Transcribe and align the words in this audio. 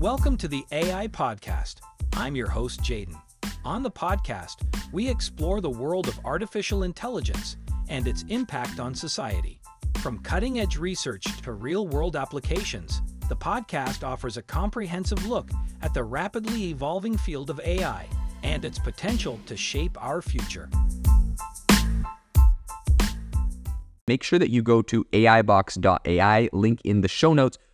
Welcome 0.00 0.38
to 0.38 0.48
the 0.48 0.64
AI 0.72 1.08
Podcast. 1.08 1.82
I'm 2.14 2.34
your 2.34 2.48
host, 2.48 2.80
Jaeden. 2.80 3.20
On 3.66 3.82
the 3.82 3.90
podcast, 3.90 4.64
we 4.94 5.06
explore 5.06 5.60
the 5.60 5.68
world 5.68 6.08
of 6.08 6.18
artificial 6.24 6.84
intelligence 6.84 7.58
and 7.90 8.08
its 8.08 8.24
impact 8.30 8.80
on 8.80 8.94
society. 8.94 9.60
From 9.98 10.20
cutting 10.20 10.58
edge 10.58 10.78
research 10.78 11.42
to 11.42 11.52
real 11.52 11.86
world 11.86 12.16
applications, 12.16 13.02
the 13.28 13.36
podcast 13.36 14.02
offers 14.02 14.38
a 14.38 14.42
comprehensive 14.42 15.26
look 15.26 15.50
at 15.82 15.92
the 15.92 16.02
rapidly 16.02 16.70
evolving 16.70 17.18
field 17.18 17.50
of 17.50 17.60
AI 17.60 18.08
and 18.42 18.64
its 18.64 18.78
potential 18.78 19.38
to 19.44 19.54
shape 19.54 20.02
our 20.02 20.22
future. 20.22 20.70
Make 24.08 24.22
sure 24.22 24.38
that 24.38 24.48
you 24.48 24.62
go 24.62 24.80
to 24.80 25.04
AIbox.ai, 25.12 26.48
link 26.54 26.80
in 26.84 27.02
the 27.02 27.08
show 27.08 27.34
notes, 27.34 27.58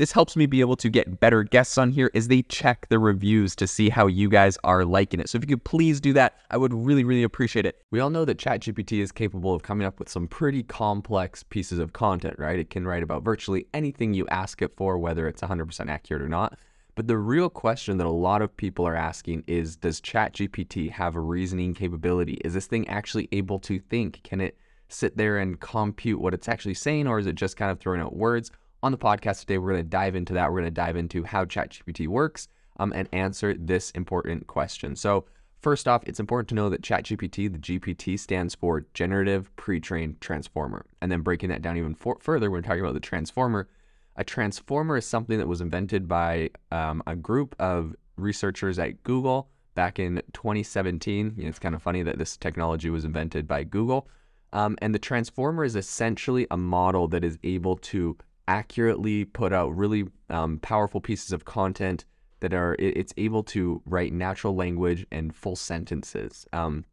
This 0.00 0.12
helps 0.12 0.34
me 0.34 0.46
be 0.46 0.60
able 0.60 0.76
to 0.76 0.88
get 0.88 1.20
better 1.20 1.42
guests 1.42 1.76
on 1.76 1.90
here 1.90 2.10
as 2.14 2.28
they 2.28 2.40
check 2.40 2.86
the 2.88 2.98
reviews 2.98 3.54
to 3.56 3.66
see 3.66 3.90
how 3.90 4.06
you 4.06 4.30
guys 4.30 4.56
are 4.64 4.82
liking 4.82 5.20
it. 5.20 5.28
So 5.28 5.36
if 5.36 5.44
you 5.44 5.48
could 5.48 5.64
please 5.64 6.00
do 6.00 6.14
that, 6.14 6.38
I 6.50 6.56
would 6.56 6.72
really, 6.72 7.04
really 7.04 7.22
appreciate 7.22 7.66
it. 7.66 7.82
We 7.90 8.00
all 8.00 8.08
know 8.08 8.24
that 8.24 8.38
ChatGPT 8.38 9.02
is 9.02 9.12
capable 9.12 9.52
of 9.54 9.62
coming 9.62 9.86
up 9.86 9.98
with 9.98 10.08
some 10.08 10.26
pretty 10.26 10.62
complex 10.62 11.42
pieces 11.42 11.78
of 11.78 11.92
content, 11.92 12.36
right? 12.38 12.58
It 12.58 12.70
can 12.70 12.86
write 12.86 13.02
about 13.02 13.24
virtually 13.24 13.66
anything 13.74 14.14
you 14.14 14.26
ask 14.28 14.62
it 14.62 14.74
for, 14.74 14.96
whether 14.96 15.28
it's 15.28 15.42
100% 15.42 15.90
accurate 15.90 16.22
or 16.22 16.30
not. 16.30 16.58
But 16.94 17.06
the 17.06 17.18
real 17.18 17.50
question 17.50 17.98
that 17.98 18.06
a 18.06 18.10
lot 18.10 18.40
of 18.40 18.56
people 18.56 18.88
are 18.88 18.96
asking 18.96 19.44
is 19.46 19.76
Does 19.76 20.00
ChatGPT 20.00 20.92
have 20.92 21.14
a 21.14 21.20
reasoning 21.20 21.74
capability? 21.74 22.38
Is 22.42 22.54
this 22.54 22.66
thing 22.66 22.88
actually 22.88 23.28
able 23.32 23.58
to 23.58 23.78
think? 23.78 24.22
Can 24.22 24.40
it 24.40 24.56
sit 24.88 25.18
there 25.18 25.36
and 25.36 25.60
compute 25.60 26.22
what 26.22 26.32
it's 26.32 26.48
actually 26.48 26.72
saying, 26.72 27.06
or 27.06 27.18
is 27.18 27.26
it 27.26 27.34
just 27.34 27.58
kind 27.58 27.70
of 27.70 27.78
throwing 27.78 28.00
out 28.00 28.16
words? 28.16 28.50
On 28.82 28.92
the 28.92 28.98
podcast 28.98 29.40
today, 29.40 29.58
we're 29.58 29.72
going 29.72 29.84
to 29.84 29.90
dive 29.90 30.16
into 30.16 30.32
that. 30.32 30.50
We're 30.50 30.60
going 30.60 30.64
to 30.64 30.70
dive 30.70 30.96
into 30.96 31.22
how 31.22 31.44
ChatGPT 31.44 32.08
works 32.08 32.48
um, 32.78 32.94
and 32.94 33.08
answer 33.12 33.52
this 33.52 33.90
important 33.90 34.46
question. 34.46 34.96
So, 34.96 35.26
first 35.60 35.86
off, 35.86 36.02
it's 36.06 36.18
important 36.18 36.48
to 36.48 36.54
know 36.54 36.70
that 36.70 36.80
ChatGPT, 36.80 37.52
the 37.52 37.58
GPT, 37.58 38.18
stands 38.18 38.54
for 38.54 38.86
Generative 38.94 39.54
Pre-trained 39.56 40.22
Transformer. 40.22 40.86
And 41.02 41.12
then 41.12 41.20
breaking 41.20 41.50
that 41.50 41.60
down 41.60 41.76
even 41.76 41.94
for- 41.94 42.16
further, 42.20 42.50
we're 42.50 42.62
talking 42.62 42.80
about 42.80 42.94
the 42.94 43.00
transformer. 43.00 43.68
A 44.16 44.24
transformer 44.24 44.96
is 44.96 45.06
something 45.06 45.36
that 45.36 45.46
was 45.46 45.60
invented 45.60 46.08
by 46.08 46.48
um, 46.72 47.02
a 47.06 47.14
group 47.14 47.54
of 47.58 47.94
researchers 48.16 48.78
at 48.78 49.02
Google 49.02 49.50
back 49.74 49.98
in 49.98 50.22
2017. 50.32 51.34
You 51.36 51.42
know, 51.42 51.48
it's 51.50 51.58
kind 51.58 51.74
of 51.74 51.82
funny 51.82 52.02
that 52.02 52.16
this 52.16 52.38
technology 52.38 52.88
was 52.88 53.04
invented 53.04 53.46
by 53.46 53.64
Google. 53.64 54.08
Um, 54.54 54.78
and 54.80 54.94
the 54.94 54.98
transformer 54.98 55.64
is 55.64 55.76
essentially 55.76 56.46
a 56.50 56.56
model 56.56 57.08
that 57.08 57.24
is 57.24 57.38
able 57.44 57.76
to 57.76 58.16
accurately 58.50 59.24
put 59.24 59.52
out 59.52 59.76
really 59.76 60.04
um, 60.28 60.58
powerful 60.58 61.00
pieces 61.00 61.30
of 61.30 61.44
content 61.44 62.04
that 62.40 62.52
are 62.52 62.74
it, 62.80 62.96
it's 62.96 63.14
able 63.16 63.44
to 63.44 63.80
write 63.86 64.12
natural 64.12 64.56
language 64.56 65.06
and 65.12 65.32
full 65.34 65.54
sentences. 65.54 66.46
Um, 66.52 66.84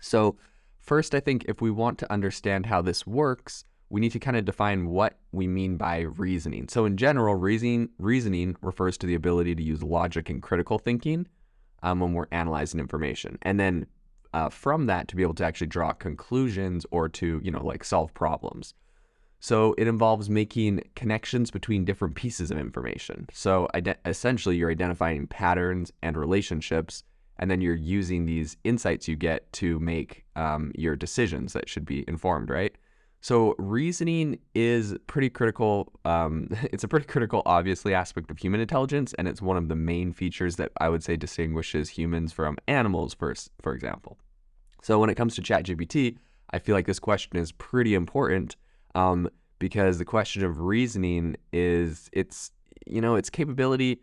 so 0.00 0.36
first, 0.80 1.14
I 1.14 1.20
think 1.20 1.44
if 1.46 1.60
we 1.62 1.70
want 1.70 1.98
to 2.00 2.12
understand 2.12 2.66
how 2.66 2.82
this 2.82 3.06
works, 3.06 3.64
we 3.88 4.00
need 4.00 4.10
to 4.12 4.18
kind 4.18 4.36
of 4.36 4.44
define 4.44 4.88
what 4.88 5.16
we 5.30 5.46
mean 5.46 5.76
by 5.76 6.00
reasoning. 6.00 6.66
So 6.68 6.84
in 6.84 6.96
general, 6.96 7.36
reasoning 7.36 7.90
reasoning 7.98 8.56
refers 8.60 8.98
to 8.98 9.06
the 9.06 9.14
ability 9.14 9.54
to 9.54 9.62
use 9.62 9.84
logic 9.84 10.28
and 10.28 10.42
critical 10.42 10.76
thinking 10.76 11.28
um, 11.84 12.00
when 12.00 12.14
we're 12.14 12.26
analyzing 12.32 12.80
information, 12.80 13.38
and 13.42 13.60
then 13.60 13.86
uh, 14.34 14.48
from 14.48 14.86
that 14.86 15.06
to 15.06 15.14
be 15.14 15.22
able 15.22 15.34
to 15.34 15.44
actually 15.44 15.68
draw 15.68 15.92
conclusions 15.92 16.84
or 16.90 17.08
to 17.08 17.40
you 17.44 17.52
know 17.52 17.64
like 17.64 17.84
solve 17.84 18.12
problems. 18.12 18.74
So 19.40 19.74
it 19.78 19.86
involves 19.86 20.30
making 20.30 20.82
connections 20.94 21.50
between 21.50 21.84
different 21.84 22.14
pieces 22.14 22.50
of 22.50 22.58
information. 22.58 23.28
So 23.32 23.68
essentially, 24.04 24.56
you're 24.56 24.70
identifying 24.70 25.26
patterns 25.26 25.92
and 26.02 26.16
relationships, 26.16 27.04
and 27.38 27.50
then 27.50 27.60
you're 27.60 27.74
using 27.74 28.24
these 28.24 28.56
insights 28.64 29.08
you 29.08 29.16
get 29.16 29.52
to 29.54 29.78
make 29.78 30.24
um, 30.36 30.72
your 30.74 30.96
decisions 30.96 31.52
that 31.52 31.68
should 31.68 31.84
be 31.84 32.04
informed, 32.08 32.50
right? 32.50 32.74
So 33.20 33.54
reasoning 33.58 34.38
is 34.54 34.94
pretty 35.06 35.30
critical. 35.30 35.92
Um, 36.04 36.48
it's 36.72 36.84
a 36.84 36.88
pretty 36.88 37.06
critical, 37.06 37.42
obviously, 37.44 37.92
aspect 37.92 38.30
of 38.30 38.38
human 38.38 38.60
intelligence, 38.60 39.14
and 39.18 39.28
it's 39.28 39.42
one 39.42 39.56
of 39.56 39.68
the 39.68 39.76
main 39.76 40.12
features 40.12 40.56
that 40.56 40.72
I 40.80 40.88
would 40.88 41.02
say 41.02 41.16
distinguishes 41.16 41.90
humans 41.90 42.32
from 42.32 42.56
animals, 42.68 43.14
for 43.14 43.34
for 43.60 43.74
example. 43.74 44.18
So 44.82 44.98
when 44.98 45.10
it 45.10 45.16
comes 45.16 45.34
to 45.34 45.42
ChatGPT, 45.42 46.18
I 46.50 46.60
feel 46.60 46.74
like 46.74 46.86
this 46.86 47.00
question 47.00 47.36
is 47.36 47.50
pretty 47.50 47.94
important 47.94 48.54
um, 48.96 49.28
because 49.58 49.98
the 49.98 50.04
question 50.04 50.42
of 50.42 50.60
reasoning 50.60 51.36
is 51.52 52.08
it's 52.12 52.50
you 52.86 53.00
know 53.00 53.14
its 53.14 53.30
capability 53.30 54.00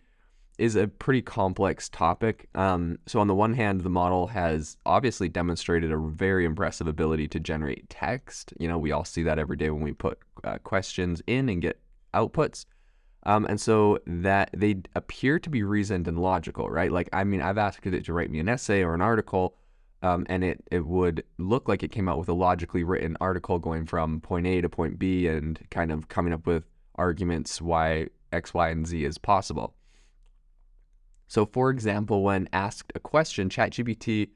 is 0.60 0.76
a 0.76 0.88
pretty 0.88 1.22
complex 1.22 1.90
topic. 1.90 2.48
Um, 2.54 3.00
so 3.08 3.20
on 3.20 3.28
the 3.28 3.34
one 3.34 3.54
hand, 3.54 3.82
the 3.82 3.90
model 3.90 4.28
has 4.28 4.78
obviously 4.86 5.28
demonstrated 5.28 5.92
a 5.92 5.98
very 5.98 6.46
impressive 6.46 6.88
ability 6.88 7.28
to 7.30 7.40
generate 7.40 7.90
text. 7.90 8.54
You 8.60 8.68
know, 8.68 8.78
we 8.78 8.92
all 8.92 9.04
see 9.04 9.24
that 9.24 9.40
every 9.40 9.58
day 9.58 9.72
when 9.72 9.82
we 9.82 9.94
put 9.94 10.20
uh, 10.44 10.60
questions 10.60 11.24
in 11.26 11.50
and 11.50 11.60
get 11.60 11.80
outputs. 12.14 12.66
Um, 13.26 13.46
and 13.46 13.60
so 13.60 13.98
that 14.06 14.52
they 14.56 14.76
appear 14.96 15.40
to 15.40 15.50
be 15.50 15.64
reasoned 15.64 16.08
and 16.08 16.20
logical, 16.20 16.70
right? 16.70 16.92
Like, 16.92 17.10
I 17.14 17.24
mean, 17.24 17.42
I've 17.42 17.58
asked 17.58 17.88
it 17.88 18.06
to 18.06 18.14
write 18.14 18.30
me 18.30 18.40
an 18.40 18.50
essay 18.50 18.84
or 18.84 18.94
an 18.94 19.02
article, 19.02 19.56
um, 20.04 20.26
and 20.28 20.44
it, 20.44 20.62
it 20.70 20.86
would 20.86 21.24
look 21.38 21.70
like 21.70 21.82
it 21.82 21.92
came 21.92 22.10
out 22.10 22.20
with 22.20 22.28
a 22.28 22.34
logically 22.34 22.84
written 22.84 23.16
article 23.22 23.58
going 23.58 23.86
from 23.86 24.20
point 24.20 24.46
A 24.46 24.60
to 24.60 24.68
point 24.68 25.00
B 25.00 25.28
and 25.28 25.60
kind 25.72 25.92
of 25.92 26.10
coming 26.10 26.34
up 26.34 26.46
with 26.46 26.66
arguments 26.96 27.62
why 27.62 28.08
X, 28.34 28.54
Y, 28.54 28.70
and 28.70 28.86
Z 28.86 29.06
is 29.06 29.18
possible. 29.18 29.74
So, 31.28 31.46
for 31.46 31.70
example, 31.70 32.22
when 32.22 32.50
asked 32.52 32.92
a 32.96 33.00
question, 33.00 33.48
ChatGPT 33.48 34.30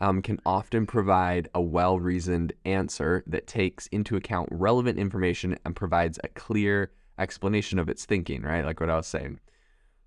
um, 0.00 0.20
can 0.20 0.40
often 0.44 0.84
provide 0.84 1.48
a 1.54 1.62
well 1.62 2.00
reasoned 2.00 2.52
answer 2.64 3.22
that 3.28 3.46
takes 3.46 3.86
into 3.86 4.16
account 4.16 4.48
relevant 4.50 4.98
information 4.98 5.56
and 5.64 5.76
provides 5.76 6.18
a 6.24 6.28
clear 6.28 6.90
explanation 7.18 7.78
of 7.78 7.88
its 7.88 8.04
thinking, 8.04 8.42
right? 8.42 8.64
Like 8.64 8.80
what 8.80 8.90
I 8.90 8.96
was 8.96 9.06
saying. 9.06 9.38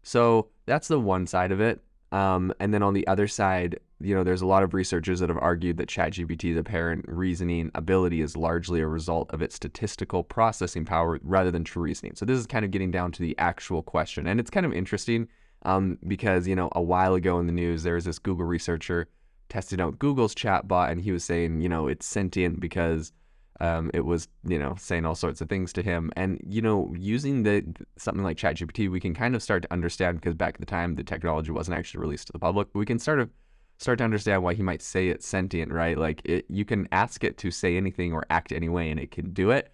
So, 0.03 0.49
that's 0.65 0.89
the 0.89 0.99
one 0.99 1.27
side 1.27 1.53
of 1.53 1.61
it. 1.61 1.81
Um, 2.11 2.53
and 2.59 2.73
then 2.73 2.83
on 2.83 2.93
the 2.93 3.07
other 3.07 3.27
side, 3.27 3.79
you 3.99 4.13
know, 4.13 4.23
there's 4.23 4.41
a 4.41 4.47
lot 4.47 4.63
of 4.63 4.73
researchers 4.73 5.19
that 5.19 5.29
have 5.29 5.39
argued 5.39 5.77
that 5.77 5.89
ChatGPT's 5.89 6.57
apparent 6.57 7.05
reasoning 7.07 7.71
ability 7.73 8.21
is 8.21 8.37
largely 8.37 8.79
a 8.79 8.87
result 8.87 9.31
of 9.31 9.41
its 9.41 9.55
statistical 9.55 10.23
processing 10.23 10.85
power 10.85 11.19
rather 11.23 11.49
than 11.49 11.63
true 11.63 11.83
reasoning. 11.83 12.13
So 12.15 12.25
this 12.25 12.37
is 12.37 12.45
kind 12.45 12.63
of 12.63 12.71
getting 12.71 12.91
down 12.91 13.11
to 13.13 13.21
the 13.21 13.35
actual 13.39 13.81
question, 13.81 14.27
and 14.27 14.39
it's 14.39 14.51
kind 14.51 14.65
of 14.65 14.73
interesting 14.73 15.27
um, 15.63 15.97
because 16.07 16.47
you 16.47 16.55
know 16.55 16.69
a 16.73 16.81
while 16.81 17.15
ago 17.15 17.39
in 17.39 17.47
the 17.47 17.53
news 17.53 17.83
there 17.83 17.95
was 17.95 18.05
this 18.05 18.19
Google 18.19 18.45
researcher 18.45 19.07
testing 19.49 19.81
out 19.81 19.97
Google's 19.97 20.35
chatbot, 20.35 20.91
and 20.91 21.01
he 21.01 21.11
was 21.11 21.23
saying 21.23 21.61
you 21.61 21.69
know 21.69 21.87
it's 21.87 22.05
sentient 22.05 22.59
because 22.59 23.11
um, 23.59 23.89
it 23.95 24.05
was 24.05 24.27
you 24.47 24.59
know 24.59 24.75
saying 24.77 25.05
all 25.05 25.15
sorts 25.15 25.41
of 25.41 25.49
things 25.49 25.73
to 25.73 25.81
him, 25.81 26.11
and 26.15 26.39
you 26.47 26.61
know 26.61 26.93
using 26.95 27.41
the 27.41 27.65
something 27.97 28.23
like 28.23 28.37
ChatGPT, 28.37 28.91
we 28.91 28.99
can 28.99 29.15
kind 29.15 29.35
of 29.35 29.41
start 29.41 29.63
to 29.63 29.73
understand 29.73 30.19
because 30.19 30.35
back 30.35 30.53
at 30.55 30.59
the 30.59 30.67
time 30.67 30.95
the 30.95 31.03
technology 31.03 31.51
wasn't 31.51 31.75
actually 31.75 32.01
released 32.01 32.27
to 32.27 32.33
the 32.33 32.39
public, 32.39 32.67
but 32.71 32.79
we 32.79 32.85
can 32.85 32.99
sort 32.99 33.19
of 33.19 33.31
start 33.77 33.99
to 33.99 34.03
understand 34.03 34.43
why 34.43 34.53
he 34.53 34.63
might 34.63 34.81
say 34.81 35.09
it's 35.09 35.27
sentient, 35.27 35.71
right? 35.71 35.97
Like 35.97 36.21
it, 36.25 36.45
you 36.49 36.65
can 36.65 36.87
ask 36.91 37.23
it 37.23 37.37
to 37.39 37.51
say 37.51 37.77
anything 37.77 38.13
or 38.13 38.25
act 38.29 38.51
any 38.51 38.69
way, 38.69 38.89
and 38.89 38.99
it 38.99 39.11
can 39.11 39.33
do 39.33 39.51
it. 39.51 39.71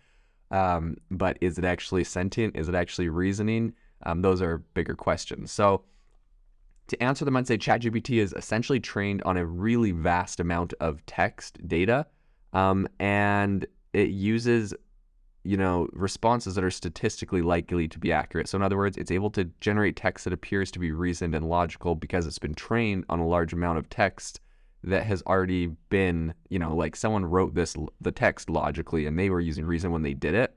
Um, 0.52 0.98
but 1.10 1.38
is 1.42 1.58
it 1.58 1.66
actually 1.66 2.04
sentient? 2.04 2.56
Is 2.56 2.70
it 2.70 2.76
actually 2.76 3.10
reasoning? 3.10 3.74
Um, 4.06 4.22
those 4.22 4.42
are 4.42 4.60
bigger 4.74 4.96
questions. 4.96 5.52
So 5.52 5.84
to 6.88 7.02
answer 7.02 7.26
them, 7.26 7.38
I'd 7.38 7.48
say 7.48 7.58
ChatGPT 7.58 8.22
is 8.22 8.34
essentially 8.34 8.80
trained 8.80 9.24
on 9.24 9.38
a 9.38 9.46
really 9.46 9.92
vast 9.92 10.40
amount 10.40 10.74
of 10.80 11.06
text 11.06 11.66
data, 11.68 12.06
um, 12.52 12.88
and 13.00 13.66
it 13.94 14.10
uses 14.10 14.74
you 15.44 15.58
know, 15.58 15.88
responses 15.92 16.56
that 16.56 16.64
are 16.64 16.72
statistically 16.72 17.42
likely 17.42 17.88
to 17.88 18.00
be 18.00 18.12
accurate. 18.12 18.48
So, 18.48 18.58
in 18.58 18.62
other 18.62 18.78
words, 18.78 18.98
it's 18.98 19.12
able 19.12 19.30
to 19.32 19.46
generate 19.60 19.96
text 19.96 20.24
that 20.24 20.34
appears 20.34 20.72
to 20.72 20.80
be 20.80 20.92
reasoned 20.92 21.36
and 21.36 21.50
logical 21.50 21.96
because 21.96 22.26
it's 22.26 22.40
been 22.40 22.56
trained 22.56 23.06
on 23.10 23.20
a 23.20 23.28
large 23.28 23.52
amount 23.52 23.78
of 23.78 23.90
text 23.90 24.40
that 24.84 25.04
has 25.04 25.22
already 25.24 25.68
been, 25.90 26.34
you 26.50 26.60
know, 26.60 26.76
like 26.76 26.96
someone 26.96 27.26
wrote 27.26 27.54
this 27.54 27.76
the 28.02 28.12
text 28.12 28.50
logically 28.50 29.06
and 29.06 29.20
they 29.20 29.30
were 29.30 29.40
using 29.40 29.66
reason 29.66 29.92
when 29.92 30.02
they 30.02 30.14
did 30.14 30.34
it. 30.34 30.56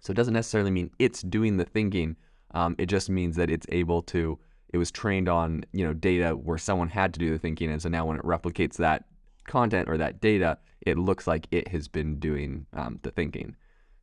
So, 0.00 0.10
it 0.10 0.16
doesn't 0.16 0.34
necessarily 0.34 0.72
mean 0.72 0.90
it's 0.98 1.22
doing 1.22 1.56
the 1.56 1.64
thinking. 1.64 2.16
Um, 2.52 2.74
it 2.78 2.86
just 2.86 3.08
means 3.08 3.36
that 3.36 3.50
it's 3.50 3.66
able 3.70 4.02
to 4.02 4.38
it 4.74 4.78
was 4.78 4.90
trained 4.90 5.28
on 5.28 5.64
you 5.72 5.86
know 5.86 5.94
data 5.94 6.32
where 6.32 6.58
someone 6.58 6.88
had 6.88 7.14
to 7.14 7.20
do 7.20 7.30
the 7.30 7.38
thinking, 7.38 7.70
and 7.70 7.80
so 7.80 7.88
now 7.88 8.04
when 8.04 8.18
it 8.18 8.24
replicates 8.24 8.76
that 8.78 9.04
content 9.44 9.88
or 9.88 9.96
that 9.96 10.20
data, 10.20 10.58
it 10.80 10.98
looks 10.98 11.28
like 11.28 11.46
it 11.52 11.68
has 11.68 11.86
been 11.86 12.18
doing 12.18 12.66
um, 12.72 12.98
the 13.02 13.12
thinking. 13.12 13.54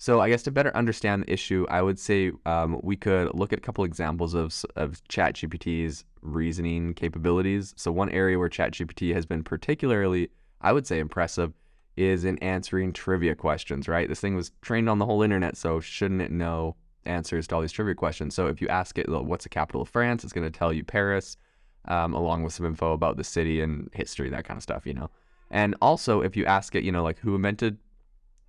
So 0.01 0.19
I 0.19 0.29
guess 0.29 0.41
to 0.43 0.51
better 0.51 0.75
understand 0.75 1.21
the 1.21 1.31
issue, 1.31 1.67
I 1.69 1.83
would 1.83 1.99
say 1.99 2.31
um, 2.47 2.79
we 2.81 2.95
could 2.95 3.35
look 3.35 3.53
at 3.53 3.59
a 3.59 3.61
couple 3.61 3.83
examples 3.83 4.33
of 4.33 4.65
of 4.75 4.99
ChatGPT's 5.09 6.05
reasoning 6.23 6.95
capabilities. 6.95 7.75
So 7.77 7.91
one 7.91 8.09
area 8.09 8.39
where 8.39 8.49
ChatGPT 8.49 9.13
has 9.13 9.27
been 9.27 9.43
particularly, 9.43 10.29
I 10.59 10.73
would 10.73 10.87
say, 10.87 10.97
impressive 10.97 11.53
is 11.97 12.25
in 12.25 12.39
answering 12.39 12.93
trivia 12.93 13.35
questions. 13.35 13.87
Right, 13.87 14.09
this 14.09 14.19
thing 14.19 14.35
was 14.35 14.51
trained 14.63 14.89
on 14.89 14.97
the 14.97 15.05
whole 15.05 15.21
internet, 15.21 15.55
so 15.55 15.79
shouldn't 15.79 16.23
it 16.23 16.31
know 16.31 16.75
answers 17.05 17.45
to 17.49 17.55
all 17.55 17.61
these 17.61 17.71
trivia 17.71 17.93
questions? 17.93 18.33
So 18.33 18.47
if 18.47 18.59
you 18.59 18.67
ask 18.69 18.97
it, 18.97 19.07
what's 19.07 19.43
the 19.43 19.49
capital 19.49 19.83
of 19.83 19.89
France, 19.89 20.23
it's 20.23 20.33
going 20.33 20.51
to 20.51 20.57
tell 20.57 20.73
you 20.73 20.83
Paris, 20.83 21.37
um, 21.87 22.15
along 22.15 22.41
with 22.41 22.53
some 22.53 22.65
info 22.65 22.93
about 22.93 23.17
the 23.17 23.23
city 23.23 23.61
and 23.61 23.87
history, 23.93 24.29
that 24.31 24.45
kind 24.45 24.57
of 24.57 24.63
stuff. 24.63 24.87
You 24.87 24.95
know, 24.95 25.11
and 25.51 25.75
also 25.79 26.21
if 26.21 26.35
you 26.35 26.47
ask 26.47 26.73
it, 26.73 26.83
you 26.83 26.91
know, 26.91 27.03
like 27.03 27.19
who 27.19 27.35
invented 27.35 27.77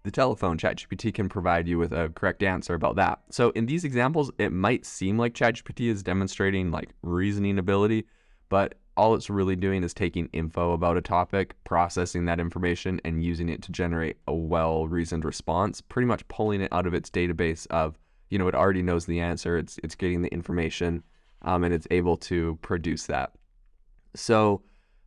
the 0.04 0.10
telephone, 0.10 0.58
ChatGPT 0.58 1.14
can 1.14 1.28
provide 1.28 1.68
you 1.68 1.78
with 1.78 1.92
a 1.92 2.10
correct 2.14 2.42
answer 2.42 2.74
about 2.74 2.96
that. 2.96 3.20
So 3.30 3.50
in 3.50 3.66
these 3.66 3.84
examples, 3.84 4.30
it 4.38 4.50
might 4.50 4.84
seem 4.84 5.16
like 5.16 5.34
ChatGPT 5.34 5.88
is 5.88 6.02
demonstrating 6.02 6.70
like 6.70 6.90
reasoning 7.02 7.58
ability, 7.58 8.06
but 8.48 8.74
all 8.96 9.14
it's 9.14 9.30
really 9.30 9.56
doing 9.56 9.82
is 9.82 9.94
taking 9.94 10.28
info 10.32 10.72
about 10.72 10.96
a 10.96 11.00
topic, 11.00 11.54
processing 11.64 12.26
that 12.26 12.40
information, 12.40 13.00
and 13.04 13.24
using 13.24 13.48
it 13.48 13.62
to 13.62 13.72
generate 13.72 14.18
a 14.28 14.34
well-reasoned 14.34 15.24
response. 15.24 15.80
Pretty 15.80 16.06
much 16.06 16.26
pulling 16.28 16.60
it 16.60 16.72
out 16.72 16.86
of 16.86 16.94
its 16.94 17.08
database 17.08 17.66
of, 17.68 17.96
you 18.28 18.38
know, 18.38 18.48
it 18.48 18.54
already 18.54 18.82
knows 18.82 19.06
the 19.06 19.20
answer. 19.20 19.56
It's 19.56 19.78
it's 19.82 19.94
getting 19.94 20.20
the 20.20 20.28
information, 20.28 21.02
um, 21.42 21.64
and 21.64 21.72
it's 21.72 21.86
able 21.90 22.16
to 22.18 22.58
produce 22.60 23.06
that. 23.06 23.32
So, 24.14 24.62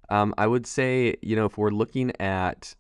um, 0.10 0.34
I 0.38 0.48
would 0.48 0.66
say, 0.66 1.16
you 1.22 1.36
know, 1.36 1.46
if 1.46 1.58
we're 1.58 1.70
looking 1.70 2.12
at 2.20 2.76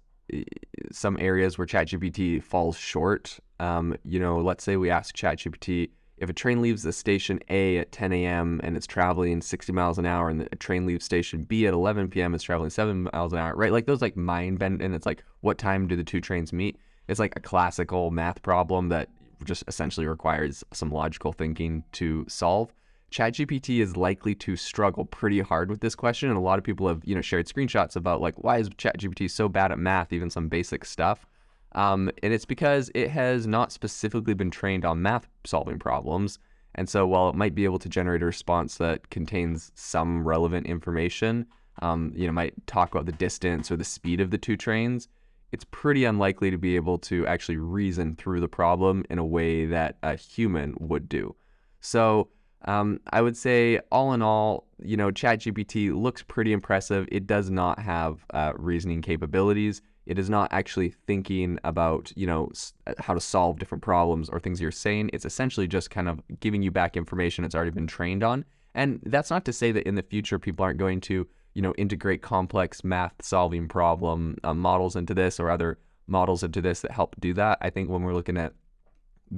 some 0.92 1.18
areas 1.20 1.58
where 1.58 1.68
ChatGPT 1.68 2.42
falls 2.42 2.78
short. 2.78 3.40
Um, 3.60 3.96
you 4.04 4.20
know, 4.20 4.40
let's 4.40 4.64
say 4.64 4.78
we 4.78 4.90
ask 4.90 5.16
ChatGPT 5.16 5.90
if 6.18 6.30
a 6.30 6.34
train 6.34 6.62
leaves 6.62 6.84
the 6.84 6.94
station 6.94 7.40
A 7.50 7.78
at 7.78 7.92
10 7.92 8.14
a.m. 8.14 8.62
and 8.64 8.78
it's 8.78 8.88
traveling 8.88 9.42
60 9.42 9.74
miles 9.74 9.98
an 9.98 10.06
hour, 10.06 10.30
and 10.30 10.48
a 10.52 10.56
train 10.56 10.86
leaves 10.86 11.04
station 11.04 11.44
B 11.44 11.68
at 11.68 11.74
11 11.74 12.10
p.m. 12.10 12.34
is 12.34 12.42
traveling 12.42 12.70
seven 12.70 13.10
miles 13.14 13.34
an 13.34 13.40
hour, 13.40 13.56
right? 13.56 13.72
Like 13.72 13.86
those 13.86 14.02
like 14.02 14.16
mind 14.16 14.60
bend, 14.60 14.82
and 14.82 14.96
it's 14.96 15.06
like, 15.06 15.24
what 15.42 15.58
time 15.58 15.88
do 15.88 15.96
the 15.96 16.04
two 16.04 16.22
trains 16.22 16.54
meet? 16.54 16.78
It's 17.08 17.20
like 17.20 17.34
a 17.36 17.42
classical 17.42 18.12
math 18.12 18.42
problem 18.42 18.90
that 18.90 19.10
just 19.44 19.64
essentially 19.68 20.08
requires 20.08 20.64
some 20.72 20.90
logical 20.90 21.34
thinking 21.34 21.84
to 21.94 22.26
solve. 22.30 22.74
ChatGPT 23.12 23.80
is 23.80 23.96
likely 23.96 24.36
to 24.36 24.56
struggle 24.56 25.06
pretty 25.06 25.40
hard 25.40 25.70
with 25.70 25.80
this 25.80 25.96
question, 25.96 26.30
and 26.30 26.38
a 26.38 26.42
lot 26.42 26.58
of 26.58 26.64
people 26.64 26.88
have 26.88 27.02
you 27.06 27.16
know 27.16 27.22
shared 27.22 27.48
screenshots 27.48 27.96
about 27.96 28.22
like 28.22 28.36
why 28.44 28.58
is 28.58 28.70
ChatGPT 28.70 29.30
so 29.30 29.48
bad 29.48 29.72
at 29.72 29.80
math, 29.80 30.12
even 30.12 30.30
some 30.30 30.50
basic 30.50 30.86
stuff. 30.86 31.26
Um, 31.74 32.10
and 32.24 32.34
it's 32.34 32.46
because 32.46 32.90
it 32.96 33.10
has 33.12 33.46
not 33.46 33.72
specifically 33.72 34.34
been 34.34 34.50
trained 34.50 34.86
on 34.86 35.02
math 35.02 35.28
solving 35.44 35.78
problems. 35.78 36.40
And 36.76 36.90
so 36.90 37.06
while 37.06 37.30
it 37.30 37.36
might 37.36 37.54
be 37.54 37.66
able 37.66 37.80
to 37.80 37.90
generate 37.90 38.22
a 38.22 38.26
response 38.26 38.78
that 38.78 39.10
contains 39.10 39.72
some 39.76 40.26
relevant 40.26 40.68
information, 40.68 41.46
um, 41.82 42.14
you 42.16 42.28
know, 42.28 42.34
might 42.34 42.54
talk 42.68 42.94
about 42.94 43.06
the 43.06 43.12
distance 43.12 43.72
or 43.72 43.76
the 43.76 43.84
speed 43.84 44.22
of 44.22 44.32
the 44.32 44.38
two 44.38 44.56
trains, 44.56 45.08
it's 45.52 45.66
pretty 45.72 46.06
unlikely 46.06 46.52
to 46.52 46.58
be 46.58 46.76
able 46.76 46.98
to 47.00 47.28
actually 47.28 47.58
reason 47.58 48.16
through 48.16 48.40
the 48.40 48.48
problem 48.48 49.06
in 49.10 49.20
a 49.20 49.26
way 49.26 49.66
that 49.66 49.98
a 50.04 50.16
human 50.16 50.76
would 50.80 51.08
do. 51.08 51.36
So 51.82 52.30
um, 52.64 53.00
I 53.12 53.22
would 53.22 53.38
say, 53.38 53.80
all 53.92 54.14
in 54.14 54.22
all, 54.22 54.68
you 54.82 54.98
know, 54.98 55.12
ChatGPT 55.12 55.94
looks 55.94 56.24
pretty 56.24 56.52
impressive. 56.52 57.08
It 57.12 57.28
does 57.28 57.50
not 57.50 57.80
have 57.80 58.26
uh, 58.34 58.54
reasoning 58.56 59.02
capabilities. 59.02 59.82
It 60.06 60.20
is 60.20 60.30
not 60.30 60.52
actually 60.54 60.90
thinking 61.08 61.60
about, 61.64 62.12
you 62.16 62.28
know, 62.28 62.52
how 63.00 63.14
to 63.14 63.20
solve 63.20 63.60
different 63.60 63.84
problems 63.84 64.30
or 64.30 64.40
things 64.40 64.62
you're 64.62 64.72
saying. 64.72 65.10
It's 65.14 65.26
essentially 65.26 65.68
just 65.68 65.90
kind 65.90 66.08
of 66.08 66.22
giving 66.40 66.62
you 66.62 66.72
back 66.72 66.96
information 66.96 67.44
it's 67.44 67.56
already 67.56 67.72
been 67.72 67.88
trained 67.88 68.24
on. 68.24 68.46
And 68.76 69.00
that's 69.06 69.30
not 69.30 69.46
to 69.46 69.54
say 69.54 69.72
that 69.72 69.88
in 69.88 69.96
the 69.96 70.04
future 70.04 70.38
people 70.38 70.64
aren't 70.64 70.78
going 70.78 71.02
to, 71.02 71.28
you 71.54 71.62
know, 71.62 71.74
integrate 71.78 72.22
complex 72.22 72.84
math 72.84 73.14
solving 73.22 73.68
problem 73.68 74.38
uh, 74.44 74.54
models 74.54 74.96
into 74.96 75.14
this 75.14 75.40
or 75.40 75.50
other 75.50 75.80
models 76.08 76.44
into 76.44 76.62
this 76.62 76.82
that 76.82 76.92
help 76.92 77.16
do 77.20 77.34
that. 77.34 77.58
I 77.62 77.70
think 77.70 77.90
when 77.90 78.04
we're 78.04 78.14
looking 78.14 78.38
at 78.38 78.54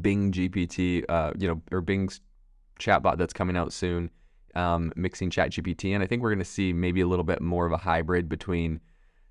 Bing 0.01 0.31
GPT, 0.31 1.05
uh, 1.07 1.31
you 1.37 1.47
know, 1.47 1.61
or 1.71 1.81
Bing's 1.81 2.19
chatbot 2.79 3.17
that's 3.17 3.33
coming 3.33 3.57
out 3.57 3.73
soon, 3.73 4.09
um, 4.55 4.91
mixing 4.95 5.29
ChatGPT. 5.29 5.93
And 5.93 6.03
I 6.03 6.07
think 6.07 6.21
we're 6.21 6.31
going 6.31 6.39
to 6.39 6.45
see 6.45 6.73
maybe 6.73 7.01
a 7.01 7.07
little 7.07 7.25
bit 7.25 7.41
more 7.41 7.65
of 7.65 7.71
a 7.71 7.77
hybrid 7.77 8.29
between, 8.29 8.79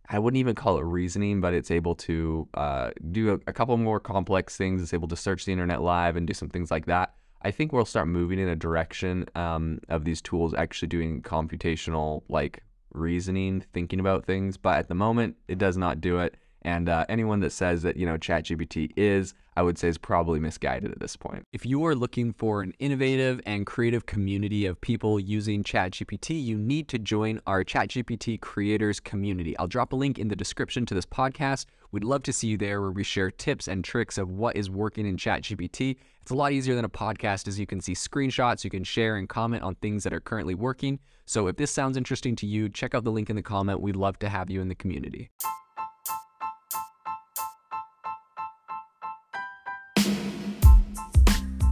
I 0.09 0.19
wouldn't 0.19 0.39
even 0.39 0.55
call 0.55 0.79
it 0.79 0.85
reasoning, 0.85 1.41
but 1.41 1.55
it's 1.55 1.71
able 1.71 1.95
to 1.97 2.49
uh, 2.55 2.91
do 3.11 3.35
a, 3.35 3.35
a, 3.49 3.53
couple 3.53 3.77
more 3.77 3.99
complex 4.01 4.57
things. 4.57 4.83
It's 4.83 4.95
able 4.95 5.09
to 5.09 5.17
search 5.17 5.45
the 5.45 5.53
internet 5.53 5.83
live 5.83 6.17
and 6.17 6.27
do 6.27 6.35
some 6.35 6.49
things 6.49 6.71
like 6.71 6.87
that. 6.87 7.15
I 7.43 7.51
think 7.51 7.73
we'll 7.73 7.85
start 7.85 8.09
moving 8.09 8.39
in 8.39 8.49
a 8.49 8.57
direction 8.57 9.27
um, 9.35 9.81
of 9.89 10.05
these 10.05 10.21
tools 10.21 10.55
actually 10.55 10.89
doing 10.89 11.23
computational, 11.23 12.23
like 12.29 12.63
reasoning, 12.93 13.65
thinking 13.73 14.01
about 14.01 14.25
things. 14.25 14.57
But 14.57 14.79
at 14.79 14.89
the 14.89 14.95
moment, 14.95 15.37
it 15.49 15.59
does 15.59 15.77
not 15.77 16.01
do 16.01 16.19
it. 16.19 16.37
And 16.67 16.89
uh, 16.89 17.07
anyone 17.09 17.39
that 17.41 17.53
says 17.53 17.83
that, 17.83 17.97
you 17.97 18.05
know, 18.05 18.19
ChatGPT 18.19 18.91
is, 18.97 19.35
I 19.57 19.63
would 19.63 19.79
say 19.79 19.87
is 19.87 19.99
probably 19.99 20.41
misguided 20.41 20.91
at 20.91 20.99
this 20.99 21.15
point. 21.15 21.45
If 21.53 21.65
you 21.65 21.87
are 21.87 21.95
looking 21.95 22.33
for 22.33 22.61
an 22.61 22.75
innovative 22.81 23.41
and 23.47 23.65
creative 23.65 24.05
community 24.07 24.67
of 24.67 24.81
people 24.81 25.21
using 25.21 25.63
ChatGPT, 25.63 26.43
you 26.43 26.59
need 26.59 26.89
to 26.89 26.99
join 26.99 27.41
our 27.47 27.63
ChatGPT 27.63 28.41
creators 28.41 28.99
community. 28.99 29.57
I'll 29.59 29.69
drop 29.69 29.93
a 29.93 29.97
link 29.97 30.19
in 30.19 30.27
the 30.27 30.35
description 30.35 30.85
to 30.87 30.95
this 30.95 31.07
podcast. 31.07 31.67
We'd 31.93 32.03
love 32.03 32.25
to 32.25 32.33
see 32.33 32.49
you 32.49 32.57
there 32.57 32.81
where 32.81 32.91
we 32.91 33.05
share 33.05 33.31
tips 33.31 33.69
and 33.69 33.85
tricks 33.85 34.19
of 34.19 34.29
what 34.33 34.57
is 34.57 34.69
working 34.69 35.07
in 35.07 35.17
ChatGPT. 35.17 35.97
It's 36.21 36.33
a 36.33 36.35
lot 36.35 36.51
easier 36.51 36.75
than 36.75 36.85
a 36.85 36.89
podcast 36.89 37.47
as 37.47 37.61
you 37.61 37.67
can 37.67 37.81
see 37.81 37.93
screenshots, 37.93 38.65
you 38.65 38.71
can 38.71 38.83
share 38.83 39.15
and 39.15 39.29
comment 39.29 39.63
on 39.63 39.77
things 39.77 40.03
that 40.03 40.13
are 40.13 40.19
currently 40.19 40.57
working. 40.57 40.99
So 41.27 41.47
if 41.47 41.55
this 41.59 41.71
sounds 41.71 41.97
interesting 41.97 42.35
to 42.37 42.47
you, 42.47 42.69
check 42.69 42.93
out 42.93 43.05
the 43.05 43.13
link 43.13 43.31
in 43.31 43.37
the 43.37 43.43
comment. 43.43 43.81
We'd 43.81 43.95
love 43.95 44.19
to 44.19 44.29
have 44.29 44.51
you 44.51 44.61
in 44.61 44.67
the 44.67 44.75
community. 44.75 45.31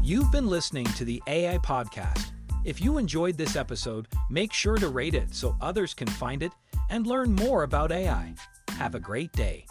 You've 0.05 0.31
been 0.31 0.49
listening 0.49 0.85
to 0.85 1.07
the 1.07 1.23
AI 1.27 1.57
Podcast. 1.57 2.33
If 2.63 2.79
you 2.79 2.99
enjoyed 2.99 3.39
this 3.39 3.57
episode, 3.57 4.07
make 4.29 4.53
sure 4.53 4.77
to 4.77 4.89
rate 4.91 5.15
it 5.15 5.35
so 5.35 5.57
others 5.63 5.95
can 5.95 6.09
find 6.09 6.43
it 6.43 6.53
and 6.91 7.07
learn 7.07 7.33
more 7.33 7.63
about 7.63 7.91
AI. 7.91 8.35
Have 8.69 8.95
a 8.95 9.01
great 9.01 9.33
day. 9.33 9.65